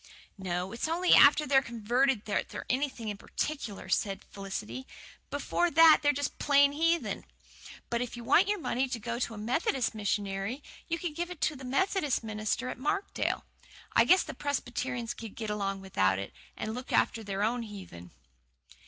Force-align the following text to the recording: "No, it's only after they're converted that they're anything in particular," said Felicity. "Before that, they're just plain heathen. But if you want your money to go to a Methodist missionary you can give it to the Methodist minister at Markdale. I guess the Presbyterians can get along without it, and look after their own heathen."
"No, 0.39 0.71
it's 0.71 0.87
only 0.87 1.13
after 1.13 1.45
they're 1.45 1.61
converted 1.61 2.25
that 2.25 2.49
they're 2.49 2.65
anything 2.71 3.09
in 3.09 3.17
particular," 3.17 3.87
said 3.87 4.23
Felicity. 4.31 4.87
"Before 5.29 5.69
that, 5.69 5.99
they're 6.01 6.11
just 6.11 6.39
plain 6.39 6.71
heathen. 6.71 7.23
But 7.91 8.01
if 8.01 8.17
you 8.17 8.23
want 8.23 8.47
your 8.47 8.57
money 8.57 8.89
to 8.89 8.99
go 8.99 9.19
to 9.19 9.35
a 9.35 9.37
Methodist 9.37 9.93
missionary 9.93 10.63
you 10.87 10.97
can 10.97 11.13
give 11.13 11.29
it 11.29 11.39
to 11.41 11.55
the 11.55 11.63
Methodist 11.63 12.23
minister 12.23 12.67
at 12.69 12.79
Markdale. 12.79 13.45
I 13.95 14.05
guess 14.05 14.23
the 14.23 14.33
Presbyterians 14.33 15.13
can 15.13 15.33
get 15.33 15.51
along 15.51 15.81
without 15.81 16.17
it, 16.17 16.33
and 16.57 16.73
look 16.73 16.91
after 16.91 17.23
their 17.23 17.43
own 17.43 17.61
heathen." 17.61 18.09